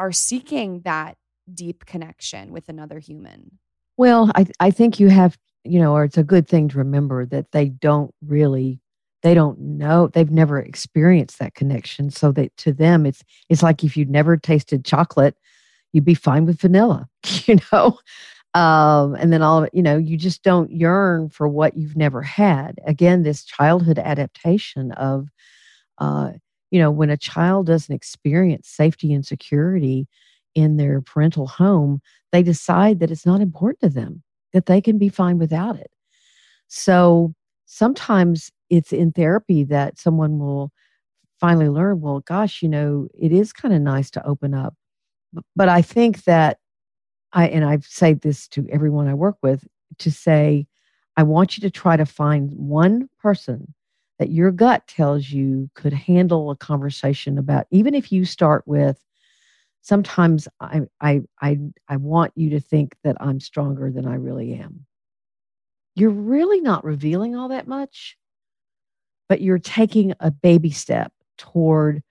[0.00, 1.18] are seeking that
[1.52, 3.58] deep connection with another human?
[3.98, 7.26] Well, I, I think you have, you know, or it's a good thing to remember
[7.26, 8.80] that they don't really
[9.22, 12.08] they don't know they've never experienced that connection.
[12.08, 15.36] So that to them it's it's like if you'd never tasted chocolate
[15.92, 17.06] you'd be fine with vanilla
[17.44, 17.98] you know?
[18.54, 22.78] Um, and then all you know you just don't yearn for what you've never had.
[22.86, 25.28] Again this childhood adaptation of
[25.98, 26.32] uh,
[26.70, 30.06] you know when a child doesn't experience safety and security
[30.54, 32.00] in their parental home
[32.32, 35.90] they decide that it's not important to them that they can be fine without it.
[36.68, 37.34] So
[37.66, 40.72] sometimes it's in therapy that someone will
[41.40, 44.74] finally learn well gosh you know it is kind of nice to open up.
[45.56, 46.58] But i think that
[47.32, 49.66] i and i say this to everyone i work with
[49.98, 50.66] to say
[51.16, 53.72] i want you to try to find one person
[54.20, 59.04] that your gut tells you could handle a conversation about even if you start with
[59.82, 64.54] sometimes i i i, I want you to think that i'm stronger than i really
[64.54, 64.86] am
[65.96, 68.16] you're really not revealing all that much
[69.28, 72.02] but you're taking a baby step toward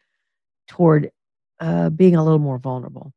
[0.69, 1.11] toward
[1.59, 3.11] uh, being a little more vulnerable.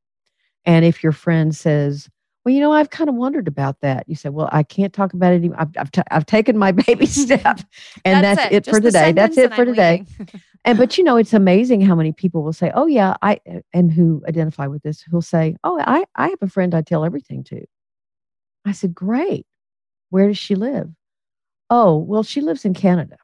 [0.65, 2.09] And if your friend says,
[2.45, 5.13] "Well, you know, I've kind of wondered about that," you said, "Well, I can't talk
[5.13, 5.61] about it anymore.
[5.61, 7.61] I've I've, t- I've taken my baby step,
[8.05, 9.13] and that's, that's it, it for today.
[9.13, 10.05] That's it for today."
[10.65, 13.41] and but you know, it's amazing how many people will say, "Oh yeah, I,"
[13.73, 17.05] and who identify with this, who'll say, "Oh, I I have a friend I tell
[17.05, 17.65] everything to."
[18.65, 19.47] I said, "Great.
[20.11, 20.91] Where does she live?"
[21.71, 23.17] Oh, well, she lives in Canada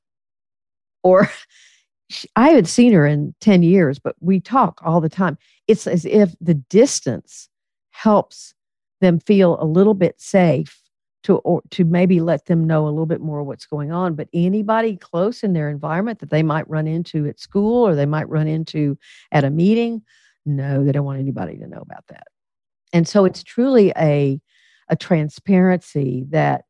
[1.03, 1.31] or
[2.37, 5.37] I haven't seen her in 10 years, but we talk all the time.
[5.67, 7.49] It's as if the distance
[7.91, 8.55] helps
[9.01, 10.81] them feel a little bit safe
[11.25, 14.15] to or to maybe let them know a little bit more what's going on.
[14.15, 18.07] But anybody close in their environment that they might run into at school or they
[18.07, 18.97] might run into
[19.33, 20.03] at a meeting,
[20.47, 22.29] no, they don't want anybody to know about that.
[22.93, 24.41] And so it's truly a
[24.91, 26.65] a transparency that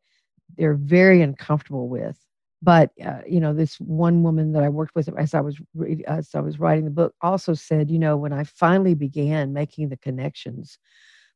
[0.57, 2.19] they're very uncomfortable with
[2.61, 5.57] but uh, you know this one woman that i worked with as i was
[6.07, 9.89] as i was writing the book also said you know when i finally began making
[9.89, 10.79] the connections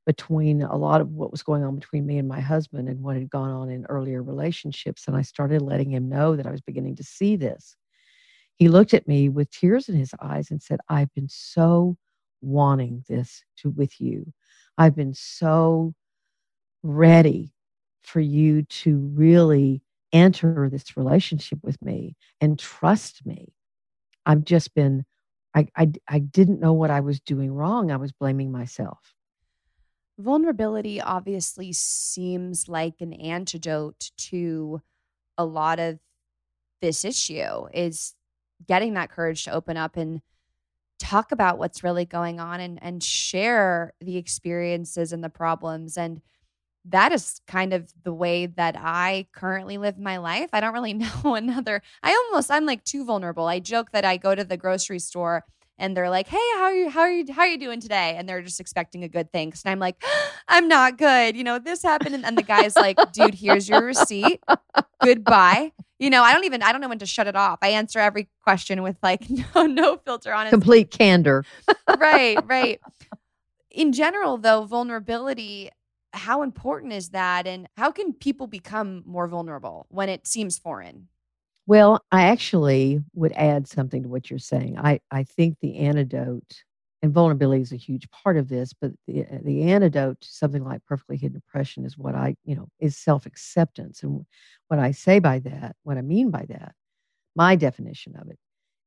[0.06, 3.16] between a lot of what was going on between me and my husband and what
[3.16, 6.60] had gone on in earlier relationships and i started letting him know that i was
[6.60, 7.76] beginning to see this
[8.56, 11.96] he looked at me with tears in his eyes and said i've been so
[12.40, 14.32] wanting this to with you
[14.78, 15.94] i've been so
[16.82, 17.52] ready
[18.02, 23.52] for you to really enter this relationship with me and trust me.
[24.26, 25.04] I've just been,
[25.54, 27.90] I, I, I didn't know what I was doing wrong.
[27.90, 28.98] I was blaming myself.
[30.22, 34.80] Vulnerability obviously seems like an antidote to
[35.36, 35.98] a lot of
[36.80, 38.14] this issue is
[38.66, 40.20] getting that courage to open up and
[40.98, 46.22] talk about what's really going on and and share the experiences and the problems and
[46.84, 50.50] that is kind of the way that I currently live my life.
[50.52, 51.82] I don't really know another.
[52.02, 53.46] I almost I'm like too vulnerable.
[53.46, 55.44] I joke that I go to the grocery store
[55.78, 58.14] and they're like, "Hey, how are you how are you how are you doing today?"
[58.16, 59.62] and they're just expecting a good thanks.
[59.64, 61.36] And I'm like, ah, "I'm not good.
[61.36, 64.42] You know, this happened." And, and the guy's like, "Dude, here's your receipt.
[65.02, 67.58] Goodbye." You know, I don't even I don't know when to shut it off.
[67.62, 70.50] I answer every question with like no no filter on it.
[70.50, 71.44] Complete candor.
[71.98, 72.80] right, right.
[73.70, 75.70] In general though, vulnerability
[76.14, 81.08] how important is that and how can people become more vulnerable when it seems foreign
[81.66, 86.62] well i actually would add something to what you're saying i, I think the antidote
[87.02, 90.64] and vulnerability is a huge part of this but the, uh, the antidote to something
[90.64, 94.24] like perfectly hidden depression is what i you know is self-acceptance and
[94.68, 96.74] what i say by that what i mean by that
[97.34, 98.38] my definition of it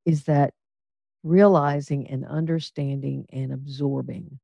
[0.05, 0.53] is that
[1.23, 4.39] realizing and understanding and absorbing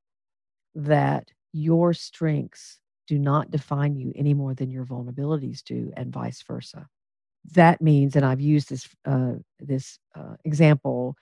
[0.74, 6.41] that your strengths do not define you any more than your vulnerabilities do, and vice
[6.44, 6.88] versa.
[7.54, 11.15] That means, and I've used this uh, this uh, example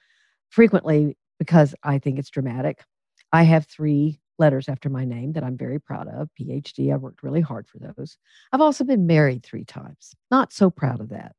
[0.49, 2.83] frequently because I think it's dramatic.
[3.31, 6.29] I have three letters after my name that I'm very proud of.
[6.39, 6.91] PhD.
[6.91, 8.17] I worked really hard for those.
[8.51, 10.15] I've also been married three times.
[10.31, 11.35] Not so proud of that.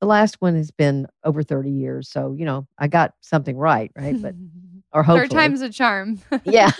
[0.00, 2.08] The last one has been over 30 years.
[2.08, 4.20] So, you know, I got something right, right?
[4.20, 4.34] But
[4.92, 5.28] or hopefully.
[5.28, 6.20] Third time's a charm.
[6.44, 6.70] yeah.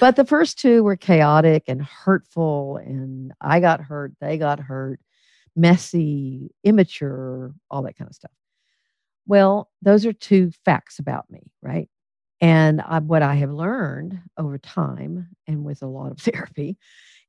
[0.00, 5.00] but the first two were chaotic and hurtful and I got hurt, they got hurt.
[5.58, 8.30] Messy, immature, all that kind of stuff.
[9.26, 11.88] Well, those are two facts about me, right?
[12.40, 16.78] And I, what I have learned over time and with a lot of therapy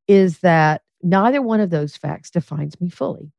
[0.07, 3.31] is that neither one of those facts defines me fully.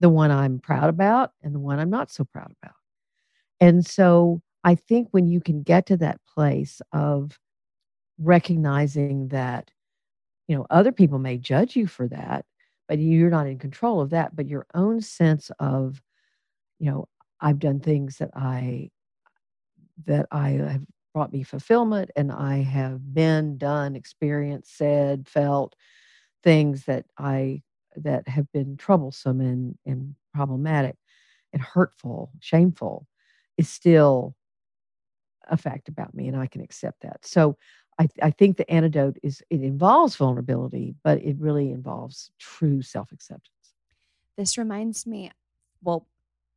[0.00, 2.74] The one I'm proud about and the one I'm not so proud about.
[3.60, 7.38] And so I think when you can get to that place of
[8.18, 9.70] recognizing that,
[10.48, 12.44] you know, other people may judge you for that,
[12.88, 16.02] but you're not in control of that, but your own sense of,
[16.78, 17.08] you know,
[17.40, 18.90] I've done things that I
[20.06, 20.82] that I have
[21.12, 25.74] brought me fulfillment and I have been, done, experienced, said, felt
[26.42, 27.62] things that I
[27.96, 30.96] that have been troublesome and, and problematic
[31.52, 33.06] and hurtful, shameful
[33.56, 34.34] is still
[35.50, 37.24] a fact about me and I can accept that.
[37.24, 37.56] So
[37.98, 43.12] I, I think the antidote is it involves vulnerability, but it really involves true self
[43.12, 43.52] acceptance.
[44.36, 45.32] This reminds me,
[45.82, 46.06] well,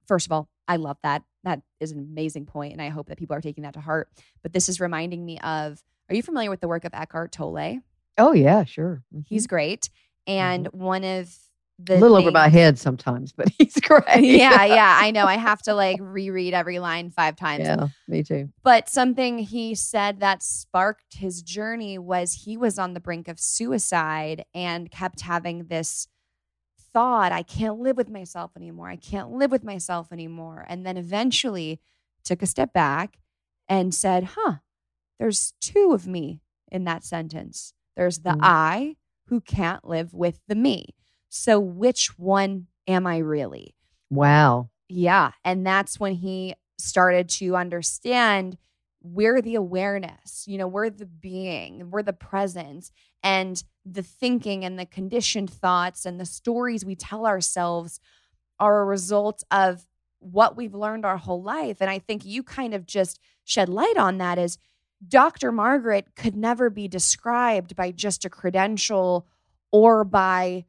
[0.07, 1.23] first of all, I love that.
[1.43, 4.09] That is an amazing point, and I hope that people are taking that to heart.
[4.43, 7.79] But this is reminding me of are you familiar with the work of Eckhart Tolle?
[8.17, 9.01] Oh, yeah, sure.
[9.13, 9.21] Mm-hmm.
[9.25, 9.89] He's great.
[10.27, 10.83] And mm-hmm.
[10.83, 11.33] one of
[11.86, 14.23] the a little things, over my head sometimes, but he's great.
[14.23, 15.25] yeah, yeah, I know.
[15.25, 17.65] I have to like reread every line five times.
[17.65, 18.49] Yeah, me too.
[18.63, 23.39] But something he said that sparked his journey was he was on the brink of
[23.39, 26.07] suicide and kept having this
[26.93, 28.89] thought, I can't live with myself anymore.
[28.89, 30.65] I can't live with myself anymore.
[30.67, 31.79] And then eventually
[32.23, 33.17] took a step back
[33.67, 34.55] and said, huh,
[35.19, 37.73] there's two of me in that sentence.
[37.95, 38.41] There's the mm-hmm.
[38.43, 38.95] I
[39.27, 40.95] who can't live with the me.
[41.34, 43.73] So which one am I really?
[44.09, 44.69] Wow.
[44.89, 45.32] Yeah.
[45.45, 48.57] And that's when he started to understand
[49.01, 52.91] we're the awareness, you know, we're the being, we're the presence,
[53.23, 57.99] and the thinking and the conditioned thoughts and the stories we tell ourselves
[58.59, 59.88] are a result of
[60.19, 61.77] what we've learned our whole life.
[61.79, 64.59] And I think you kind of just shed light on that is
[65.07, 65.51] Dr.
[65.51, 69.25] Margaret could never be described by just a credential
[69.71, 70.65] or by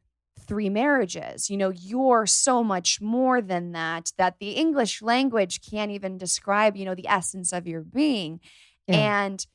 [0.53, 1.48] three marriages.
[1.48, 6.76] You know, you're so much more than that, that the English language can't even describe,
[6.76, 8.38] you know, the essence of your being.
[8.86, 8.96] Yeah.
[8.96, 9.46] And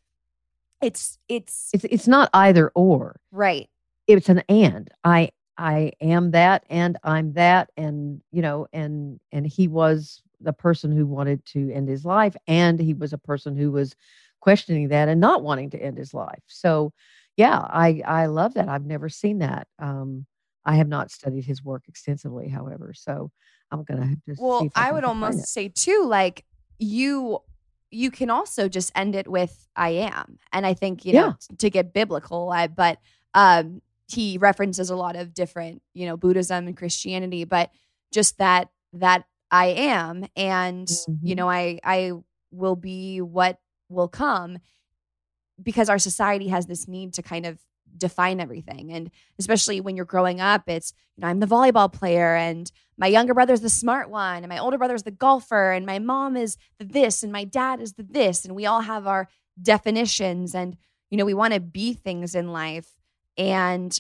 [0.82, 3.20] it's it's it's it's not either or.
[3.32, 3.70] Right.
[4.08, 4.90] It's an and.
[5.04, 10.54] I I am that and I'm that and you know and and he was the
[10.54, 13.96] person who wanted to end his life and he was a person who was
[14.40, 16.42] questioning that and not wanting to end his life.
[16.48, 16.92] So
[17.36, 18.68] yeah, I I love that.
[18.68, 19.68] I've never seen that.
[19.78, 20.26] Um
[20.68, 22.94] I have not studied his work extensively, however.
[22.94, 23.32] So
[23.72, 24.42] I'm gonna just.
[24.42, 26.46] Well, I, I would almost say too, like
[26.78, 27.40] you,
[27.90, 31.56] you can also just end it with "I am," and I think you know yeah.
[31.58, 33.00] to get biblical, I, but
[33.34, 37.72] um, he references a lot of different, you know, Buddhism and Christianity, but
[38.14, 41.26] just that that I am, and mm-hmm.
[41.26, 42.12] you know, I I
[42.52, 43.60] will be what
[43.90, 44.58] will come
[45.64, 47.58] because our society has this need to kind of
[47.98, 48.92] define everything.
[48.92, 53.08] And especially when you're growing up, it's, you know, I'm the volleyball player and my
[53.08, 56.58] younger brother's the smart one and my older brother's the golfer and my mom is
[56.80, 58.46] the this and my dad is the this.
[58.46, 59.28] And we all have our
[59.62, 60.78] definitions and,
[61.10, 62.90] you know, we want to be things in life.
[63.38, 64.00] And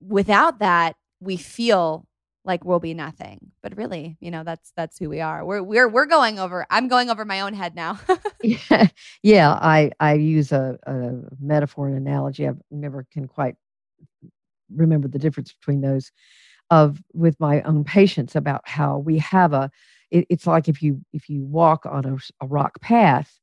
[0.00, 2.06] without that, we feel
[2.44, 3.52] like we'll be nothing.
[3.62, 5.44] But really, you know, that's that's who we are.
[5.44, 6.66] We're we're we're going over.
[6.70, 8.00] I'm going over my own head now.
[8.42, 8.88] yeah,
[9.22, 9.52] yeah.
[9.52, 12.48] I I use a, a metaphor and analogy.
[12.48, 13.56] I never can quite
[14.74, 16.10] remember the difference between those.
[16.70, 19.70] Of with my own patients about how we have a.
[20.10, 23.38] It, it's like if you if you walk on a, a rock path,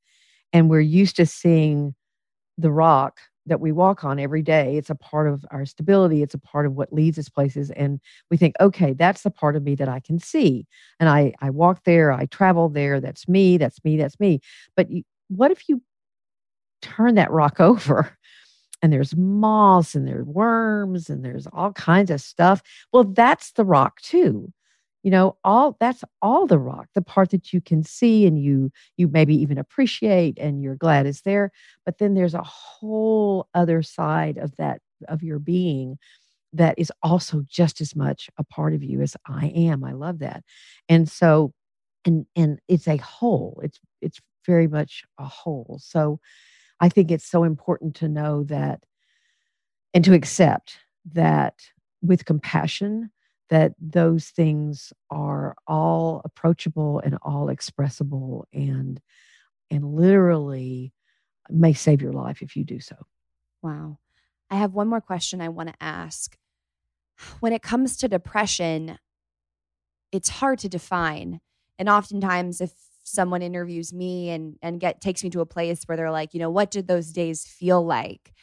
[0.53, 1.93] and we're used to seeing
[2.57, 4.77] the rock that we walk on every day.
[4.77, 6.21] It's a part of our stability.
[6.21, 7.71] It's a part of what leads us places.
[7.71, 10.67] And we think, okay, that's the part of me that I can see.
[10.99, 12.99] And I, I walk there, I travel there.
[12.99, 14.39] That's me, that's me, that's me.
[14.75, 15.81] But you, what if you
[16.81, 18.17] turn that rock over
[18.83, 22.61] and there's moss and there's worms and there's all kinds of stuff?
[22.93, 24.51] Well, that's the rock too
[25.07, 28.69] you know all that's all the rock the part that you can see and you
[28.97, 31.49] you maybe even appreciate and you're glad is there
[31.85, 35.97] but then there's a whole other side of that of your being
[36.51, 39.81] that is also just as much a part of you as i am.
[39.85, 40.43] I love that.
[40.89, 41.53] And so
[42.03, 45.79] and and it's a whole it's it's very much a whole.
[45.81, 46.19] So
[46.81, 48.83] i think it's so important to know that
[49.93, 50.79] and to accept
[51.13, 51.53] that
[52.01, 53.09] with compassion
[53.49, 58.99] that those things are all approachable and all expressible and
[59.69, 60.93] and literally
[61.49, 62.95] may save your life if you do so.
[63.61, 63.99] Wow.
[64.49, 66.37] I have one more question I want to ask.
[67.39, 68.97] when it comes to depression,
[70.11, 71.39] it's hard to define.
[71.79, 72.71] And oftentimes, if
[73.03, 76.39] someone interviews me and and get takes me to a place where they're like, you
[76.39, 78.33] know, what did those days feel like?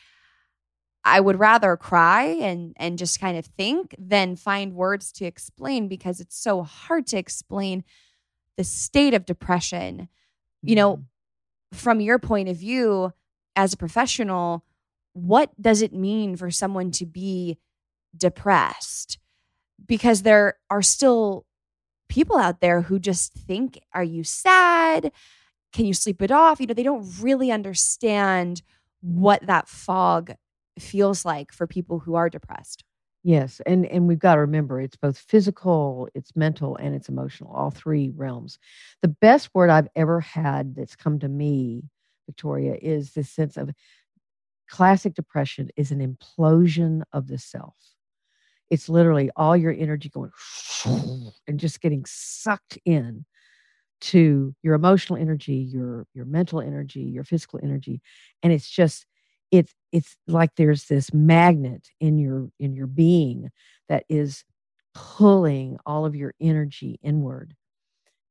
[1.04, 5.88] I would rather cry and and just kind of think than find words to explain
[5.88, 7.84] because it's so hard to explain
[8.56, 10.08] the state of depression.
[10.62, 11.76] You know, mm-hmm.
[11.76, 13.12] from your point of view
[13.54, 14.64] as a professional,
[15.12, 17.58] what does it mean for someone to be
[18.16, 19.18] depressed?
[19.86, 21.44] Because there are still
[22.08, 25.12] people out there who just think, Are you sad?
[25.72, 26.60] Can you sleep it off?
[26.60, 28.62] You know, they don't really understand
[29.00, 30.34] what that fog
[30.78, 32.84] feels like for people who are depressed.
[33.22, 37.52] Yes, and and we've got to remember it's both physical, it's mental, and it's emotional,
[37.52, 38.58] all three realms.
[39.00, 41.84] The best word I've ever had that's come to me,
[42.26, 43.70] Victoria, is this sense of
[44.68, 47.74] classic depression is an implosion of the self.
[48.70, 50.30] It's literally all your energy going
[51.46, 53.24] and just getting sucked in
[54.02, 58.02] to your emotional energy, your your mental energy, your physical energy,
[58.42, 59.06] and it's just
[59.50, 63.50] it's it's like there's this magnet in your in your being
[63.88, 64.44] that is
[64.94, 67.54] pulling all of your energy inward.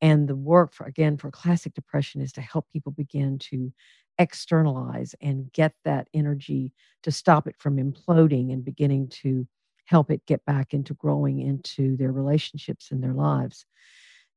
[0.02, 3.72] And the work for again for classic depression is to help people begin to
[4.20, 6.72] externalize and get that energy
[7.04, 9.48] to stop it from imploding and beginning to
[9.86, 13.66] help it get back into growing into their relationships and their lives.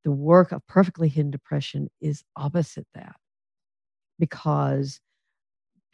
[0.04, 3.16] The work of perfectly hidden depression is opposite that
[4.18, 5.00] because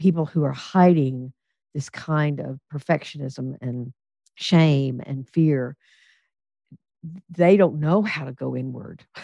[0.02, 1.32] people who are hiding
[1.74, 3.92] this kind of perfectionism and
[4.34, 5.76] shame and fear
[7.30, 9.04] they don't know how to go inward.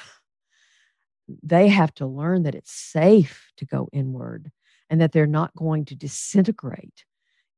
[1.43, 4.51] They have to learn that it's safe to go inward
[4.89, 7.05] and that they're not going to disintegrate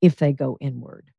[0.03, 1.13] if they go inward.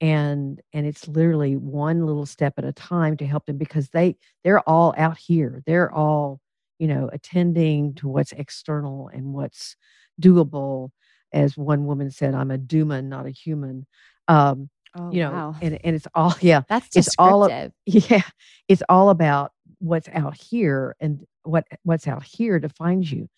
[0.00, 4.16] And and it's literally one little step at a time to help them because they
[4.42, 5.62] they're all out here.
[5.66, 6.40] They're all
[6.78, 9.76] you know attending to what's external and what's
[10.18, 10.92] doable
[11.32, 13.86] as one woman said, I'm a doomon, not a human.
[14.28, 15.56] Um, oh, you know, wow.
[15.60, 17.48] and, and it's all, yeah, that's it's all,
[17.86, 18.22] yeah,
[18.68, 23.28] it's all about what's out here and what, what's out here defines you.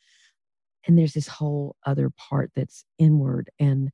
[0.86, 3.90] And there's this whole other part that's inward and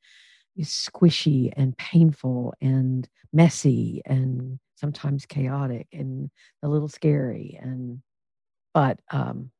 [0.60, 6.30] squishy and painful and messy and sometimes chaotic and
[6.62, 7.58] a little scary.
[7.62, 8.02] And,
[8.74, 9.52] but, um,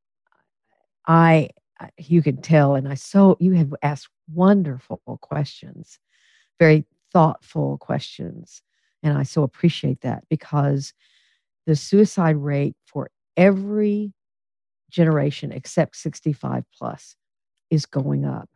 [1.07, 1.51] I
[1.99, 5.99] you can tell and i so you have asked wonderful questions
[6.59, 8.63] very thoughtful questions
[9.03, 10.93] and i so appreciate that because
[11.67, 14.13] the suicide rate for every
[14.91, 17.17] generation except 65 plus
[17.71, 18.49] is going up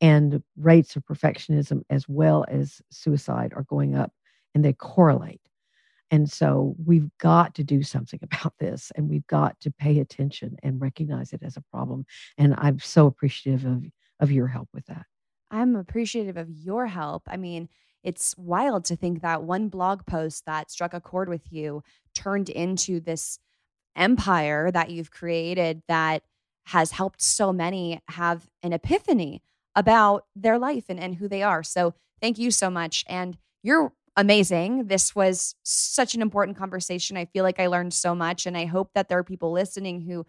[0.00, 4.12] and rates of perfectionism as well as suicide are going up
[4.54, 5.40] and they correlate
[6.10, 10.56] and so we've got to do something about this and we've got to pay attention
[10.62, 12.06] and recognize it as a problem.
[12.36, 13.84] And I'm so appreciative of,
[14.20, 15.06] of your help with that.
[15.50, 17.22] I'm appreciative of your help.
[17.26, 17.68] I mean,
[18.02, 21.82] it's wild to think that one blog post that struck a chord with you
[22.14, 23.38] turned into this
[23.96, 26.22] empire that you've created that
[26.66, 29.42] has helped so many have an epiphany
[29.74, 31.62] about their life and, and who they are.
[31.62, 33.04] So thank you so much.
[33.08, 34.86] And you're amazing.
[34.86, 37.16] This was such an important conversation.
[37.16, 38.46] I feel like I learned so much.
[38.46, 40.26] And I hope that there are people listening who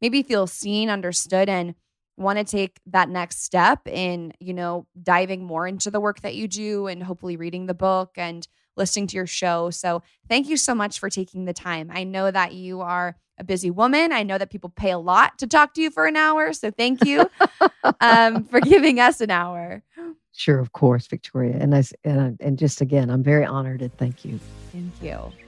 [0.00, 1.74] maybe feel seen, understood, and
[2.18, 6.34] want to take that next step in, you know, diving more into the work that
[6.34, 8.46] you do and hopefully reading the book and
[8.76, 9.70] listening to your show.
[9.70, 11.90] So thank you so much for taking the time.
[11.92, 14.12] I know that you are a busy woman.
[14.12, 16.52] I know that people pay a lot to talk to you for an hour.
[16.52, 17.30] So thank you
[18.00, 19.82] um, for giving us an hour.
[20.32, 21.56] Sure, of course, Victoria.
[21.58, 24.38] And as and, and just again, I'm very honored and thank you.
[24.72, 25.47] Thank you.